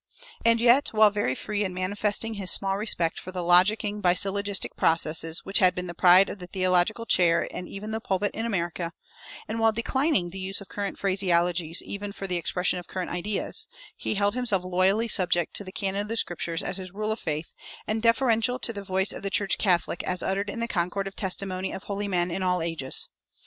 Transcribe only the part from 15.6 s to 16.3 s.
the canon of the